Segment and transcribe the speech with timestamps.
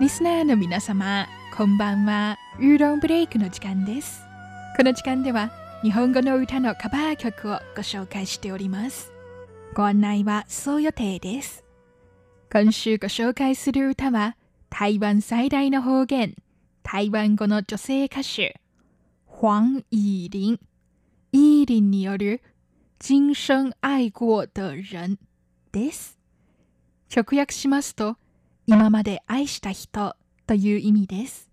[0.00, 2.38] リスナーの皆様、こんばんは。
[2.58, 4.22] ウーロンブレイクの時間です。
[4.78, 5.50] この時間では、
[5.82, 9.12] 日本語の歌のカバー曲をご紹介しております。
[9.74, 11.66] ご案内はそう予定です。
[12.50, 14.38] 今週ご紹介する歌は、
[14.70, 16.34] 台湾最大の方言、
[16.82, 18.58] 台湾語の女性歌手、
[19.28, 20.58] 黄以玲、
[21.32, 22.40] イーリンによる、
[23.06, 25.18] 今生愛過的人
[25.72, 26.18] です。
[27.14, 28.16] 直訳しますと、
[28.72, 30.14] 今まで愛した人
[30.46, 31.50] という意味です。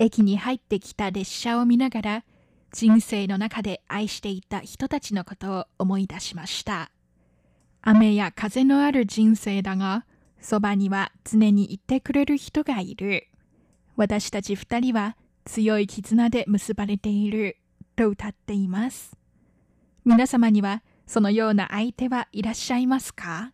[0.00, 2.24] 駅に入ってきた列車を見ながら、
[2.72, 6.90] 人生の中で愛していた人たちのことを思い出しました。
[7.80, 10.04] 雨や風のある人生だが、
[10.40, 13.28] そばには常にいてくれる人がいる。
[13.94, 17.56] 私たち二人は強い絆で結ばれている
[17.94, 19.16] と歌っています。
[20.04, 23.52] 皆様にはそのような相手はいらっしゃいますか？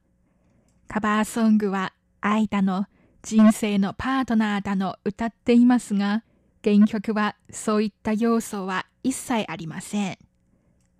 [0.89, 2.87] カバーソングは愛だの
[3.23, 6.25] 人生のパートナーだの歌っていますが、
[6.65, 10.19] 原曲はそういった要素は一切ありません。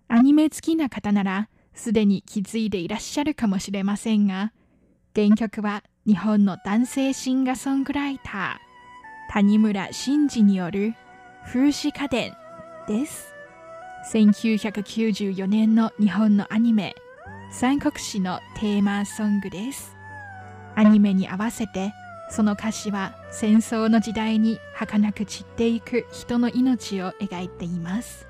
[0.09, 4.51] アニメ好きな方ならすでに気づいていらっしゃるかもしれませんが、
[5.15, 10.93] 原曲は日本の男性シンガーソングライター、谷村新司による
[11.45, 12.33] 風刺家電
[12.87, 13.33] です。
[14.11, 16.93] 1994年の日本のアニメ、
[17.51, 19.95] 三国志のテーマソングです。
[20.75, 21.93] アニメに合わせて、
[22.29, 28.27] その歌詞は戦争の時代に儚く散っていく人の命を描いています。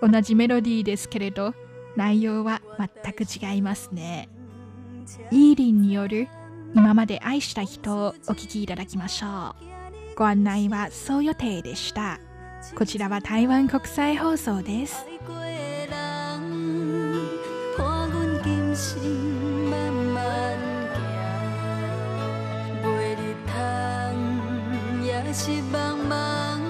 [0.00, 1.54] 同じメロディーですけれど、
[1.96, 4.28] 内容は全く違いますね。
[5.30, 6.28] イーリンによる
[6.74, 10.16] 今まで愛した人をお聴きいただきましょう。
[10.16, 12.18] ご案内はそう予定でした。
[12.76, 15.06] こちらは台湾国際放送です。
[25.34, 26.60] 是茫茫，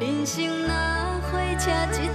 [0.00, 0.72] 人生若
[1.30, 2.08] 火车一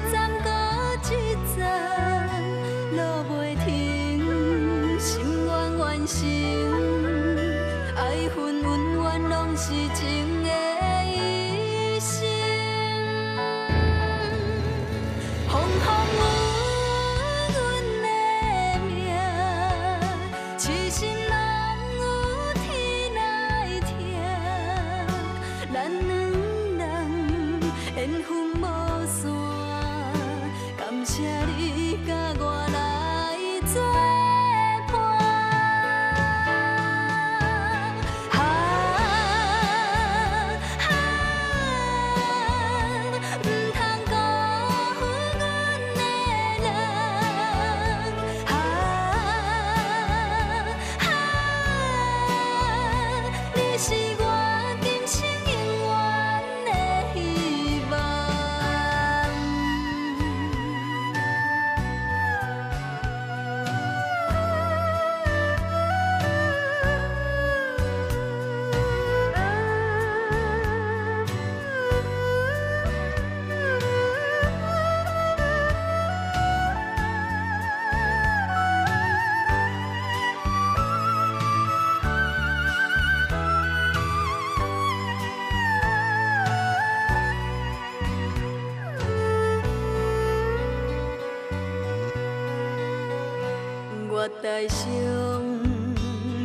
[94.22, 94.86] 我台上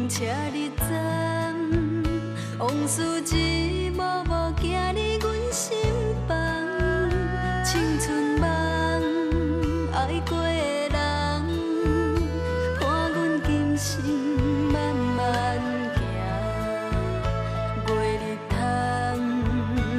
[0.09, 1.53] 车你站，
[2.61, 3.03] 往事
[3.35, 5.77] 一幕幕行入阮心
[6.29, 6.37] 房，
[7.65, 8.47] 青春梦
[9.93, 10.53] 爱过的
[10.89, 10.95] 人，
[12.79, 13.91] 伴阮今生
[14.73, 15.59] 慢慢
[15.97, 15.99] 行，
[17.89, 17.91] 袂
[18.23, 18.55] 日通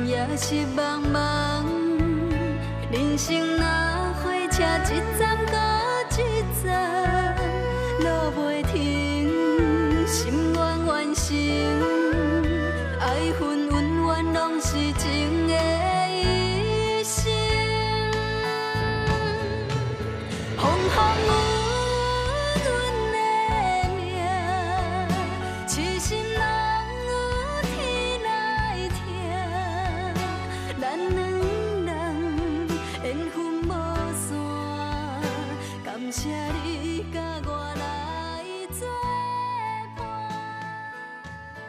[0.07, 0.47] 也是
[0.77, 0.79] 茫
[1.11, 1.19] 茫。
[2.89, 3.65] 人生若
[4.23, 5.24] 火车一站